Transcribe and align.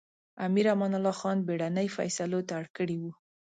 امیر 0.45 0.65
امان 0.73 0.91
الله 0.97 1.15
خان 1.19 1.37
بېړنۍ 1.47 1.87
فېصلو 1.95 2.39
ته 2.47 2.53
اړ 2.59 2.65
کړی 2.77 2.97
و. 3.01 3.03